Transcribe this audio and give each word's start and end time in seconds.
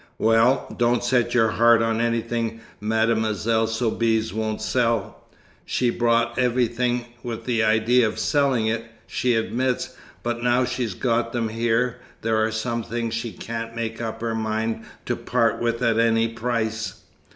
"Well, 0.17 0.75
don't 0.79 1.03
set 1.03 1.35
your 1.35 1.49
heart 1.49 1.83
on 1.83 2.01
anything 2.01 2.61
Mademoiselle 2.79 3.67
Soubise 3.67 4.33
won't 4.33 4.59
sell. 4.59 5.23
She 5.63 5.91
bought 5.91 6.39
everything 6.39 7.05
with 7.21 7.45
the 7.45 7.63
idea 7.63 8.07
of 8.07 8.17
selling 8.17 8.65
it, 8.65 8.83
she 9.05 9.35
admits, 9.35 9.95
but 10.23 10.41
now 10.41 10.65
she's 10.65 10.95
got 10.95 11.33
them 11.33 11.49
here, 11.49 11.99
there 12.23 12.43
are 12.43 12.49
some 12.51 12.81
things 12.81 13.13
she 13.13 13.31
can't 13.31 13.75
make 13.75 14.01
up 14.01 14.21
her 14.21 14.33
mind 14.33 14.85
to 15.05 15.15
part 15.15 15.61
with 15.61 15.83
at 15.83 15.99
any 15.99 16.27
price." 16.29 17.01